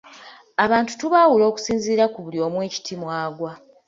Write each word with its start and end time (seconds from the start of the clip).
Abantu 0.65 0.91
tubaawula 0.99 1.43
okusinziira 1.47 2.05
ku 2.13 2.19
buli 2.25 2.37
omu 2.45 2.57
ekiti 2.67 2.93
mw'agwa. 3.01 3.51